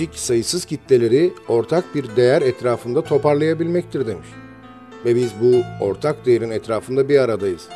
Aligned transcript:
müzik 0.00 0.18
sayısız 0.18 0.64
kitleleri 0.64 1.32
ortak 1.48 1.94
bir 1.94 2.16
değer 2.16 2.42
etrafında 2.42 3.04
toparlayabilmektir 3.04 4.06
demiş. 4.06 4.26
Ve 5.04 5.16
biz 5.16 5.32
bu 5.42 5.84
ortak 5.84 6.26
değerin 6.26 6.50
etrafında 6.50 7.08
bir 7.08 7.18
aradayız. 7.18 7.68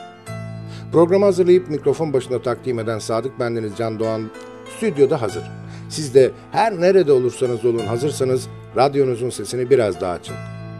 Programı 0.93 1.25
hazırlayıp 1.25 1.69
mikrofon 1.69 2.12
başına 2.12 2.43
takdim 2.43 2.79
eden 2.79 2.99
Sadık 2.99 3.41
Bendeniz 3.41 3.73
Can 3.79 3.99
Doğan 3.99 4.31
stüdyoda 4.76 5.23
hazır. 5.23 5.43
Siz 5.88 6.15
de 6.15 6.31
her 6.53 6.81
nerede 6.81 7.12
olursanız 7.12 7.65
olun 7.65 7.87
hazırsanız 7.87 8.49
radyonuzun 8.76 9.31
sesini 9.31 9.71
biraz 9.71 10.00
daha 10.00 10.12
açın. 10.12 10.37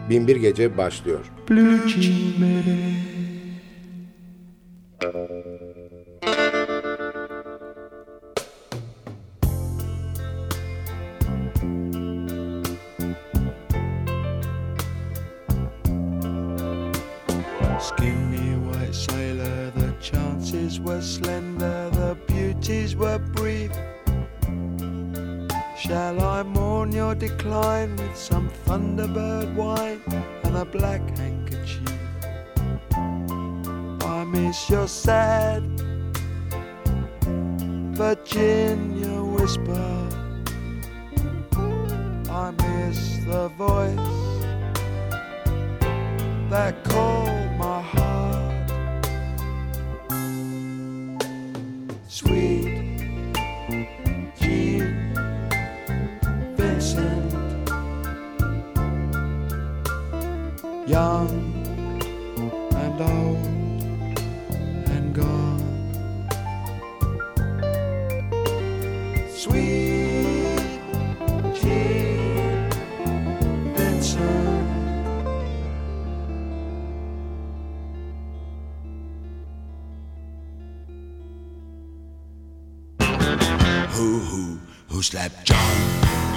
Binbir 0.09 0.35
Gece 0.35 0.77
başlıyor. 0.77 1.19
Blue 1.49 1.79
decline 27.17 27.95
with 27.95 28.15
some 28.15 28.49
Thunderbird 28.65 29.55
wine 29.55 30.01
and 30.43 30.57
a 30.57 30.65
black 30.65 31.01
handkerchief. 31.17 31.93
I 32.93 34.23
miss 34.25 34.69
your 34.69 34.87
sad 34.87 35.63
Virginia 37.95 39.23
whisper. 39.23 40.09
I 42.29 42.51
miss 42.51 43.17
the 43.25 43.47
voice 43.57 43.95
that 46.49 46.83
calls. 46.83 47.14
Who, 83.95 84.19
who, 84.19 84.59
who 84.89 85.01
slapped 85.01 85.45
John. 85.45 86.34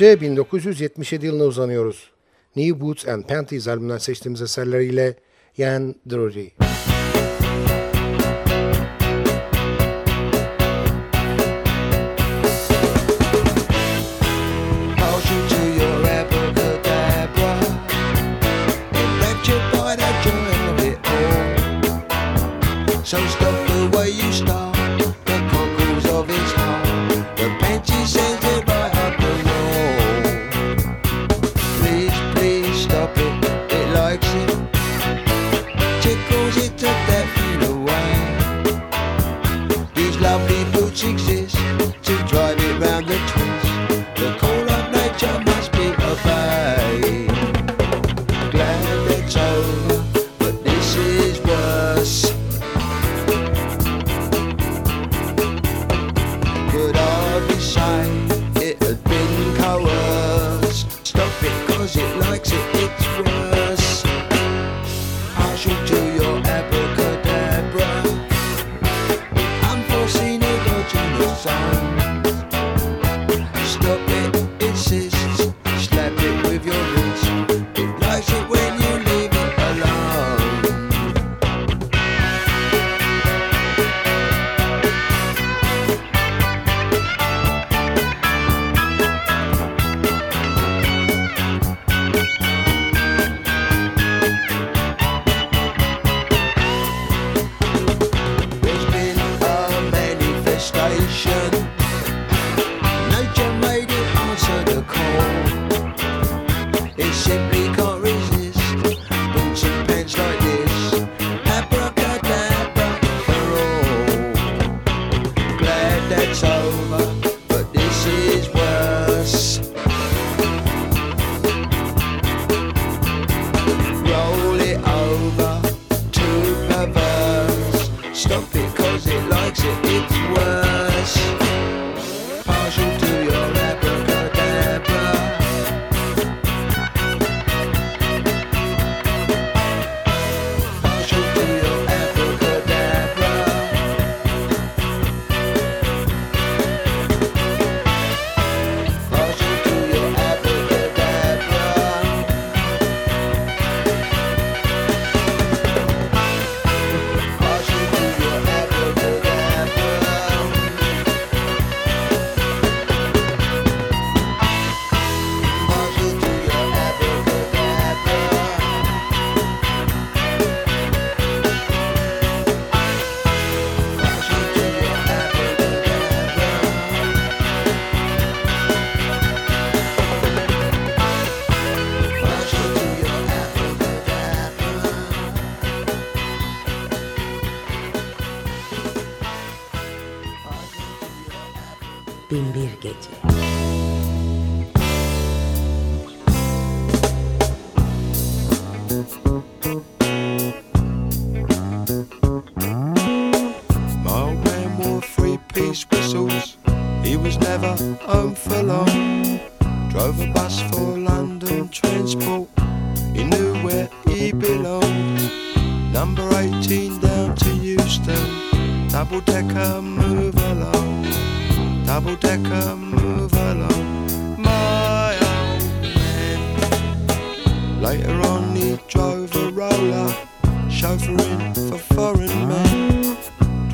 Böylece 0.00 0.20
1977 0.20 1.26
yılına 1.26 1.44
uzanıyoruz. 1.44 2.10
New 2.56 2.80
Boots 2.80 3.08
and 3.08 3.24
Panties 3.24 3.68
albümünden 3.68 3.98
seçtiğimiz 3.98 4.42
eserleriyle 4.42 5.14
Yan 5.56 5.94
Drury. 6.10 6.73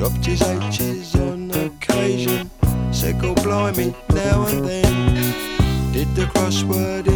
dropped 0.01 0.25
his 0.25 0.41
H's 0.41 1.15
on 1.15 1.51
occasion. 1.51 2.49
Said, 2.91 3.21
go 3.21 3.35
blimey, 3.35 3.93
now 4.09 4.47
and 4.47 4.65
then. 4.65 5.93
Did 5.93 6.07
the 6.15 6.23
crossword 6.23 7.07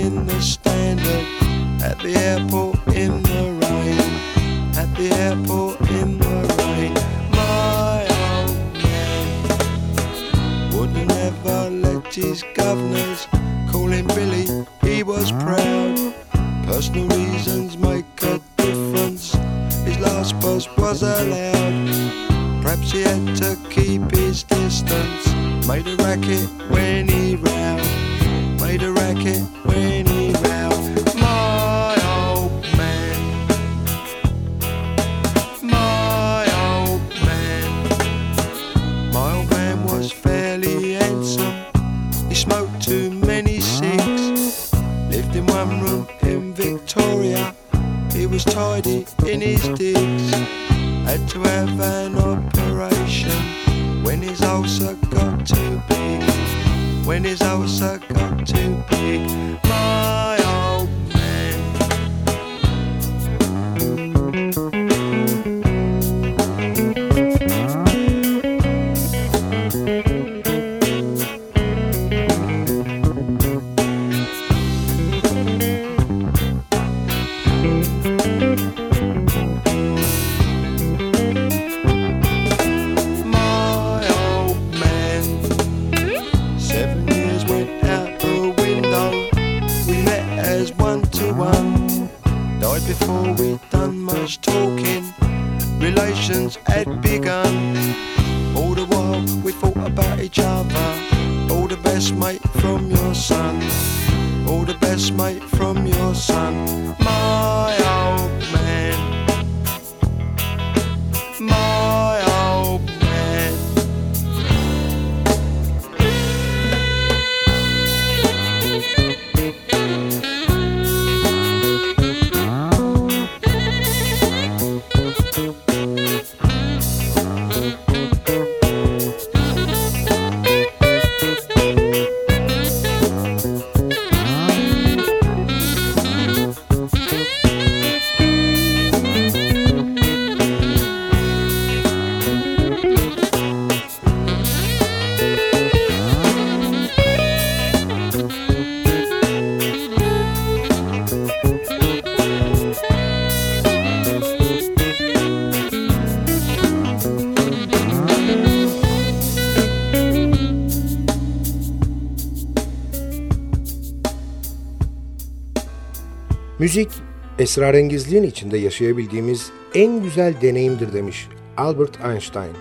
Esrarengizliğin 167.45 168.23
içinde 168.23 168.57
yaşayabildiğimiz 168.57 169.51
en 169.75 170.03
güzel 170.03 170.33
deneyimdir 170.41 170.93
demiş 170.93 171.27
Albert 171.57 172.05
Einstein. 172.05 172.53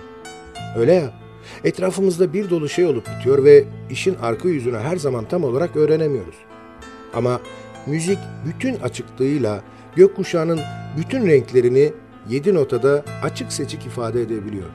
Öyle 0.77 0.93
ya, 0.93 1.13
etrafımızda 1.63 2.33
bir 2.33 2.49
dolu 2.49 2.69
şey 2.69 2.85
olup 2.85 3.07
bitiyor 3.07 3.43
ve 3.43 3.63
işin 3.89 4.15
arka 4.15 4.49
yüzünü 4.49 4.77
her 4.77 4.97
zaman 4.97 5.25
tam 5.27 5.43
olarak 5.43 5.75
öğrenemiyoruz. 5.75 6.35
Ama 7.13 7.41
müzik 7.87 8.17
bütün 8.45 8.75
açıklığıyla 8.75 9.61
gökkuşağının 9.95 10.59
bütün 10.97 11.27
renklerini 11.27 11.93
yedi 12.29 12.53
notada 12.53 13.05
açık 13.23 13.53
seçik 13.53 13.85
ifade 13.85 14.21
edebiliyor. 14.21 14.69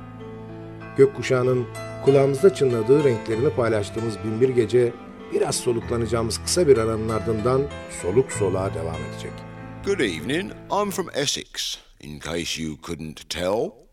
Gökkuşağının 0.96 1.66
kulağımızda 2.04 2.54
çınladığı 2.54 3.04
renklerini 3.04 3.50
paylaştığımız 3.50 4.14
binbir 4.24 4.48
gece 4.48 4.92
biraz 5.32 5.54
soluklanacağımız 5.54 6.38
kısa 6.38 6.68
bir 6.68 6.78
aranın 6.78 7.08
ardından 7.08 7.62
soluk 8.02 8.32
soluğa 8.32 8.74
devam 8.74 8.96
edecek.'' 9.12 9.49
Good 9.82 10.02
evening. 10.02 10.52
I'm 10.70 10.90
from 10.90 11.10
Essex, 11.14 11.78
in 12.00 12.20
case 12.20 12.58
you 12.58 12.76
couldn't 12.76 13.26
tell. 13.30 13.86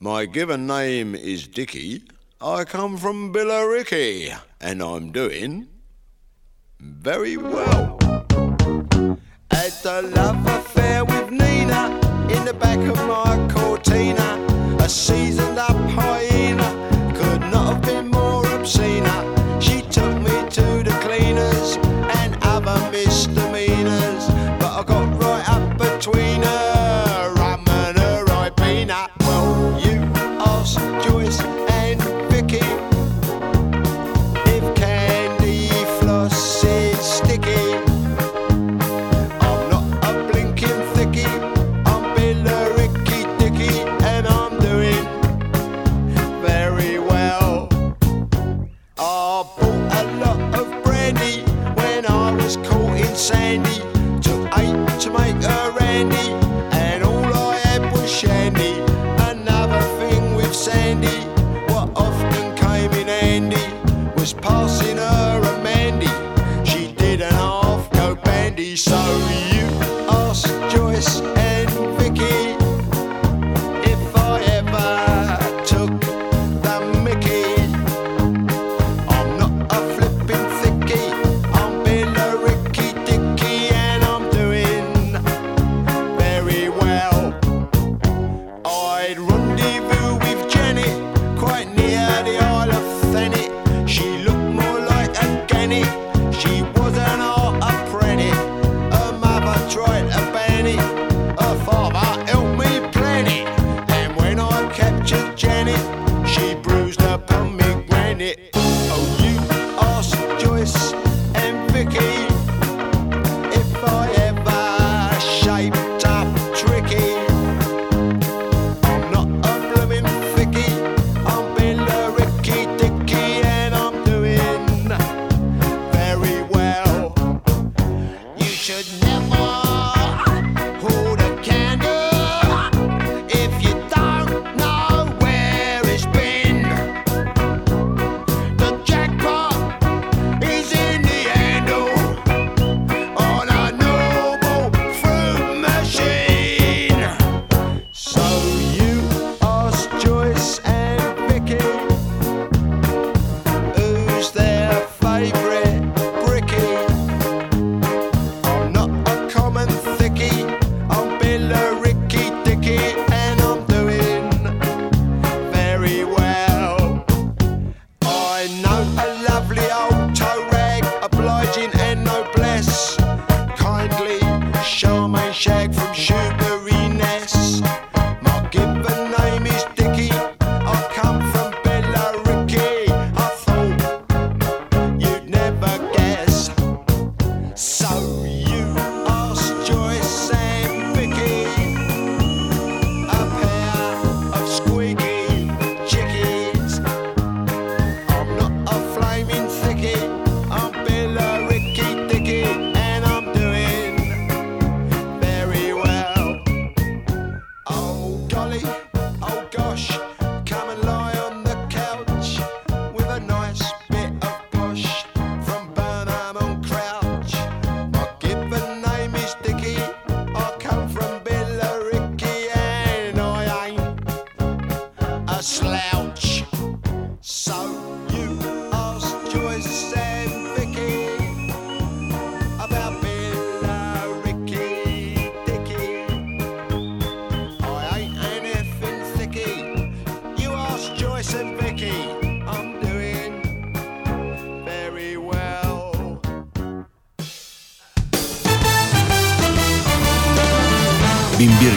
My 0.00 0.26
given 0.26 0.66
name 0.66 1.14
is 1.14 1.46
Dicky. 1.46 2.02
I 2.40 2.64
come 2.64 2.96
from 2.96 3.32
Billericay, 3.32 4.36
and 4.60 4.82
I'm 4.82 5.12
doing 5.12 5.68
very 6.80 7.36
well. 7.36 7.98
Had 9.52 9.72
a 9.84 10.02
love 10.02 10.44
affair 10.44 11.04
with 11.04 11.30
Nina 11.30 12.00
in 12.28 12.44
the 12.44 12.56
back 12.58 12.80
of 12.80 12.96
my 13.06 13.48
Cortina, 13.54 14.44
a 14.80 14.88
seasoned 14.88 15.56
up 15.56 15.81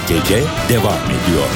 gece 0.07 0.43
devam 0.69 0.93
ediyor. 1.09 1.49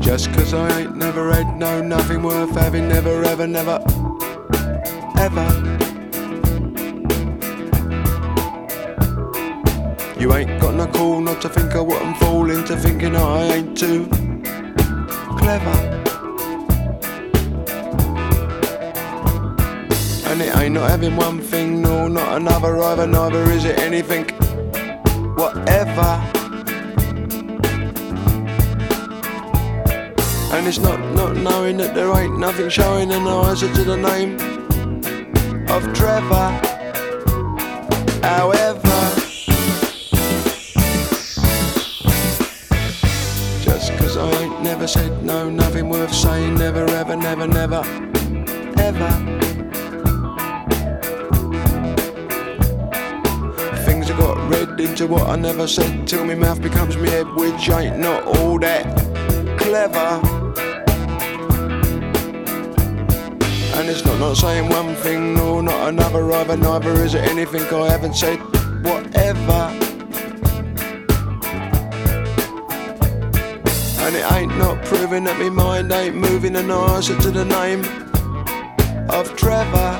Just 0.00 0.32
cause 0.34 0.54
I 0.54 0.80
ain't 0.80 0.96
never 0.96 1.32
had 1.32 1.58
no 1.58 1.82
nothing 1.82 2.22
worth 2.22 2.56
having 2.56 2.88
never 2.88 3.24
ever 3.24 3.48
never 3.48 3.80
ever 5.18 5.72
You 10.18 10.32
ain't 10.34 10.60
got 10.60 10.74
no 10.74 10.86
call 10.86 11.11
not 11.32 11.40
to 11.40 11.48
think 11.48 11.74
I 11.74 11.80
wouldn't 11.80 12.18
fall 12.18 12.50
into 12.50 12.76
thinking 12.76 13.16
I 13.16 13.44
ain't 13.54 13.78
too 13.78 14.06
clever. 15.38 15.76
And 20.28 20.42
it 20.42 20.54
ain't 20.58 20.74
not 20.74 20.90
having 20.90 21.16
one 21.16 21.40
thing, 21.40 21.80
no, 21.80 22.06
not 22.06 22.36
another 22.36 22.78
either, 22.82 23.06
neither 23.06 23.44
is 23.50 23.64
it 23.64 23.78
anything. 23.78 24.24
Whatever. 25.34 26.10
And 30.54 30.66
it's 30.68 30.80
not 30.80 31.00
not 31.14 31.34
knowing 31.36 31.78
that 31.78 31.94
there 31.94 32.14
ain't 32.14 32.38
nothing 32.38 32.68
showing 32.68 33.08
the 33.08 33.14
answer 33.14 33.72
to 33.72 33.84
the 33.84 33.96
name 33.96 34.34
of 35.70 35.82
Trevor. 35.94 36.50
However. 38.22 38.61
Never 44.82 44.98
said 44.98 45.22
no, 45.22 45.48
nothing 45.48 45.88
worth 45.88 46.12
saying, 46.12 46.56
never, 46.56 46.84
ever, 46.86 47.14
never, 47.14 47.46
never, 47.46 47.84
ever. 48.78 49.10
Things 53.86 54.10
I 54.10 54.18
got 54.18 54.50
read 54.50 54.80
into 54.80 55.06
what 55.06 55.28
I 55.28 55.36
never 55.36 55.68
said 55.68 56.08
till 56.08 56.24
my 56.24 56.34
mouth 56.34 56.60
becomes 56.60 56.96
me 56.96 57.08
head, 57.10 57.28
which 57.34 57.70
ain't 57.70 58.00
not 58.00 58.24
all 58.24 58.58
that 58.58 58.84
clever. 59.56 60.20
And 63.78 63.88
it's 63.88 64.04
not 64.04 64.18
not 64.18 64.36
saying 64.36 64.68
one 64.68 64.96
thing, 64.96 65.34
no, 65.34 65.60
not 65.60 65.90
another 65.90 66.32
either, 66.32 66.56
neither 66.56 66.90
is 67.04 67.14
it 67.14 67.22
anything 67.30 67.62
I 67.72 67.88
haven't 67.88 68.16
said, 68.16 68.40
it 74.22 74.32
ain't 74.32 74.56
not 74.56 74.82
proving 74.84 75.24
that 75.24 75.38
me 75.38 75.50
mind 75.50 75.90
ain't 75.90 76.14
moving 76.14 76.54
an 76.56 76.70
answer 76.70 77.18
to 77.18 77.30
the 77.30 77.44
name 77.44 77.82
of 79.10 79.34
Trevor. 79.36 79.92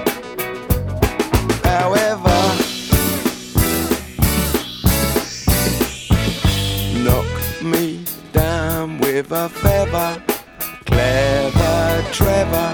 However, 1.64 2.38
knock 7.04 7.62
me 7.62 8.04
down 8.32 8.98
with 8.98 9.32
a 9.32 9.48
feather, 9.48 10.22
clever 10.84 12.04
Trevor. 12.12 12.70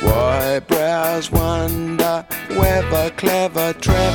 Why 0.00 0.60
brows 0.60 1.30
wonder 1.30 2.24
whether 2.56 3.10
clever 3.10 3.72
Trevor's 3.74 4.05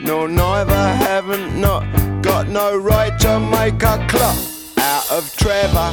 no 0.00 0.26
neither 0.26 0.74
haven't 0.74 1.60
not 1.60 1.82
got 2.22 2.48
no 2.48 2.76
right 2.76 3.18
to 3.18 3.40
make 3.40 3.82
a 3.82 4.06
clock 4.08 4.38
out 4.78 5.10
of 5.10 5.34
Trevor. 5.36 5.92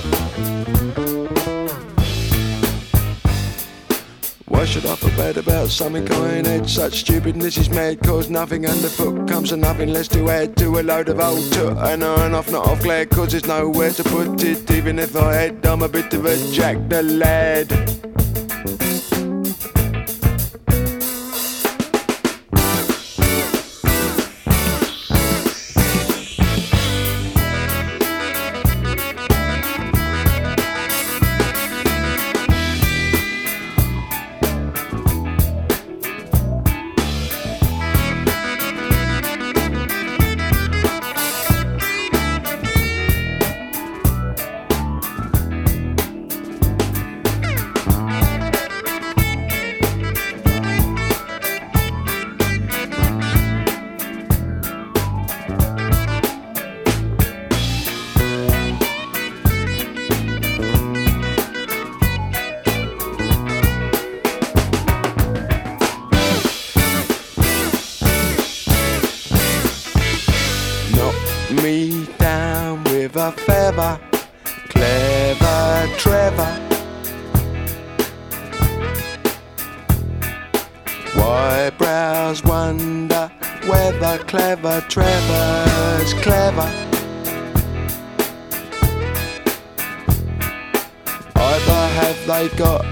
Why 4.47 4.63
should 4.63 4.85
I 4.85 4.95
feel 4.95 5.09
bad 5.17 5.37
about 5.37 5.69
something 5.69 6.09
I 6.11 6.35
ain't 6.35 6.47
had? 6.47 6.69
Such 6.69 7.01
stupidness 7.01 7.57
is 7.57 7.69
mad, 7.69 8.01
cause 8.01 8.29
nothing 8.29 8.65
underfoot 8.65 9.27
comes 9.27 9.49
to 9.49 9.57
nothing 9.57 9.89
less 9.89 10.07
to 10.09 10.29
add 10.29 10.55
to 10.57 10.79
a 10.79 10.81
load 10.81 11.09
of 11.09 11.19
old 11.19 11.51
toot. 11.51 11.77
And 11.77 12.03
on 12.03 12.33
off, 12.33 12.51
not 12.51 12.67
off 12.67 12.81
glad, 12.83 13.09
cause 13.09 13.31
there's 13.31 13.45
nowhere 13.45 13.91
to 13.91 14.03
put 14.03 14.43
it. 14.43 14.69
Even 14.71 14.99
if 14.99 15.15
I 15.15 15.33
had, 15.33 15.65
I'm 15.65 15.81
a 15.81 15.89
bit 15.89 16.13
of 16.13 16.25
a 16.25 16.37
jack 16.51 16.77
the 16.89 17.03
lad. 17.03 18.14
A 73.15 73.31
feather. 73.31 73.99
Clever 74.69 75.87
Trevor. 75.97 76.61
Why 81.13 81.69
brows 81.77 82.43
wonder 82.43 83.31
whether 83.67 84.17
clever 84.25 84.81
Trevor's 84.89 86.13
clever? 86.15 86.69
Either 91.35 91.87
have 91.99 92.27
they 92.27 92.49
got, 92.57 92.85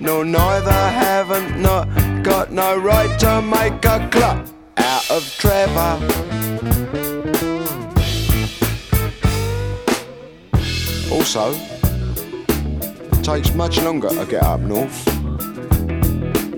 no 0.00 0.22
neither 0.22 0.70
haven't 0.72 1.60
not 1.60 1.86
got 2.24 2.50
no 2.50 2.76
right 2.78 3.18
to 3.20 3.40
make 3.42 3.84
a 3.84 4.08
clock 4.10 4.46
out 4.76 5.10
of 5.10 5.22
Trevor. 5.38 6.71
Also, 11.22 11.52
it 13.12 13.22
takes 13.22 13.54
much 13.54 13.80
longer 13.80 14.08
to 14.08 14.26
get 14.26 14.42
up 14.42 14.58
north. 14.58 15.04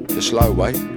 The 0.09 0.23
slow 0.23 0.53
way. 0.53 0.94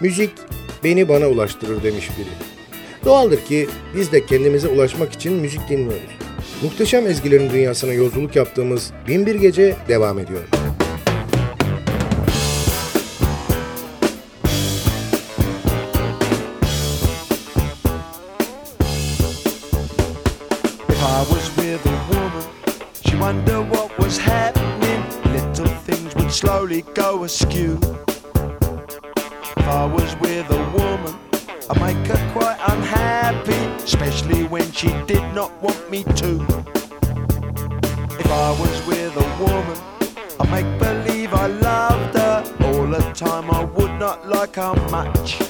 Müzik 0.00 0.30
beni 0.84 1.08
bana 1.08 1.26
ulaştırır 1.26 1.82
demiş 1.82 2.10
biri. 2.18 2.28
Doğaldır 3.04 3.44
ki 3.44 3.68
biz 3.96 4.12
de 4.12 4.26
kendimize 4.26 4.68
ulaşmak 4.68 5.12
için 5.12 5.32
müzik 5.32 5.68
dinliyoruz. 5.68 6.18
Muhteşem 6.62 7.06
ezgilerin 7.06 7.50
dünyasına 7.50 7.92
yolculuk 7.92 8.36
yaptığımız 8.36 8.90
Binbir 9.08 9.34
Gece 9.34 9.76
devam 9.88 10.18
ediyor. 10.18 10.57
Not 35.38 35.62
want 35.62 35.88
me 35.88 36.02
to. 36.02 36.30
If 38.18 38.26
I 38.26 38.50
was 38.60 38.86
with 38.88 39.14
a 39.16 39.28
woman, 39.40 39.78
I'd 40.40 40.50
make 40.50 40.80
believe 40.80 41.32
I 41.32 41.46
loved 41.46 42.16
her 42.16 42.42
all 42.64 42.84
the 42.88 42.98
time. 43.12 43.48
I 43.48 43.62
would 43.62 44.00
not 44.00 44.28
like 44.28 44.56
her 44.56 44.74
much. 44.90 45.47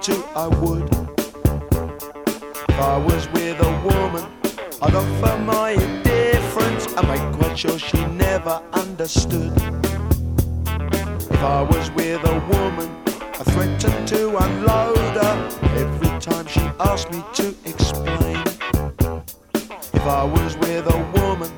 too, 0.00 0.24
I 0.34 0.48
would. 0.48 0.88
If 2.68 2.78
I 2.78 2.96
was 2.98 3.28
with 3.30 3.60
a 3.60 3.72
woman, 3.84 4.24
I'd 4.82 4.94
offer 4.94 5.38
my 5.42 5.70
indifference 5.70 6.86
and 6.94 7.08
make 7.08 7.38
quite 7.38 7.58
sure 7.58 7.78
she 7.78 8.04
never 8.06 8.62
understood. 8.72 9.52
If 11.30 11.42
I 11.42 11.62
was 11.62 11.90
with 11.92 12.24
a 12.24 12.38
woman, 12.50 12.88
I 13.06 13.44
threatened 13.52 14.08
to 14.08 14.36
unload 14.36 14.96
her 14.96 15.36
every 15.76 16.20
time 16.20 16.46
she 16.46 16.60
asked 16.80 17.10
me 17.10 17.22
to 17.34 17.54
explain. 17.64 18.42
If 19.94 20.06
I 20.06 20.24
was 20.24 20.56
with 20.58 20.86
a 20.86 20.98
woman, 21.20 21.50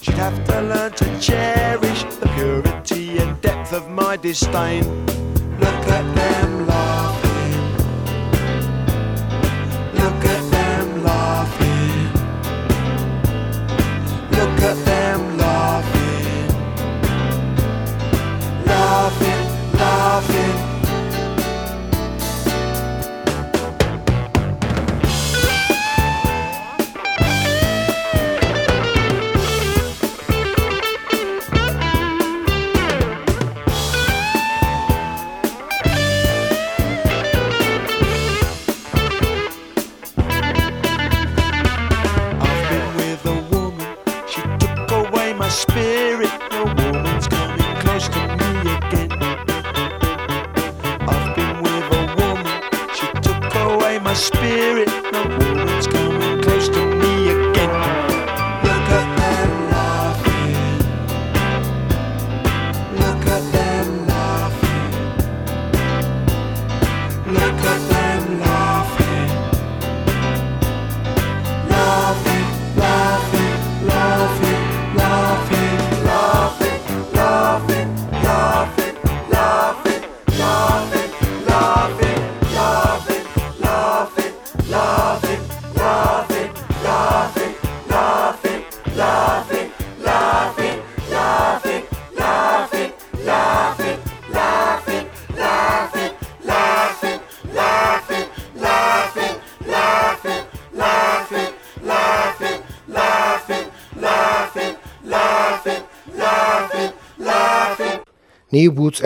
she'd 0.00 0.14
have 0.14 0.44
to 0.46 0.60
learn 0.62 0.92
to 0.92 1.20
cherish 1.20 2.04
the 2.20 2.28
purity 2.34 3.18
and 3.18 3.40
depth 3.40 3.72
of 3.72 3.90
my 3.90 4.16
disdain. 4.16 4.84
Look 5.58 5.88
at 5.88 6.14
them. 6.14 6.95
off 20.16 20.45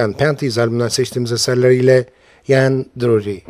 and 0.01 0.15
Panties 0.15 0.59
albümünden 0.59 0.89
seçtiğimiz 0.89 1.33
eserleriyle 1.33 2.07
Yan 2.49 2.87
Drury. 3.01 3.43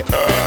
uh 0.00 0.37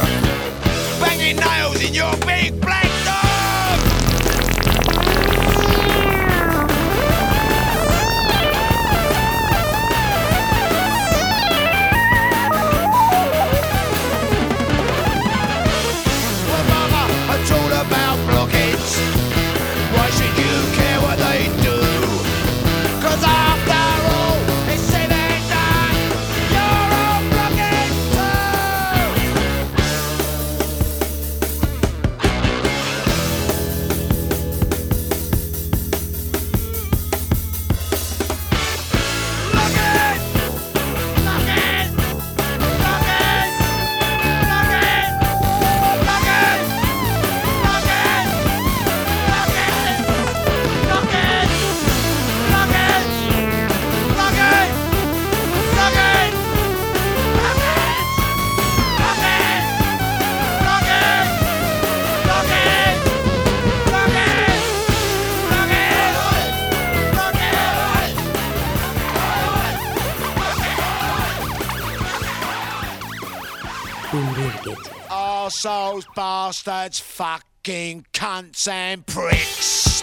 bastards, 76.52 77.00
fucking 77.00 78.04
cunts 78.12 78.68
and 78.68 79.06
pricks. 79.06 80.02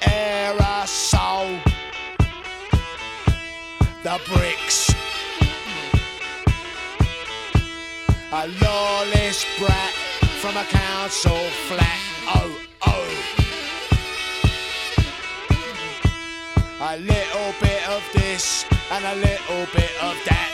Aerosol, 0.00 1.60
the 4.04 4.20
bricks. 4.28 4.94
A 8.30 8.46
lawless 8.62 9.44
brat 9.58 9.94
from 10.40 10.56
a 10.56 10.64
council 10.64 11.50
flat. 11.66 12.00
Oh, 12.28 12.60
oh. 12.86 13.08
A 16.80 16.96
little 16.98 17.54
bit 17.60 17.88
of 17.88 18.04
this 18.12 18.64
and 18.92 19.04
a 19.04 19.14
little 19.16 19.66
bit 19.74 19.90
of 20.00 20.14
that. 20.26 20.53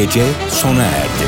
Gece 0.00 0.24
sona 0.48 0.82
erdi. 0.82 1.19